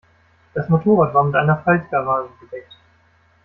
[0.55, 2.75] Das Motorrad war mit einer Faltgarage bedeckt.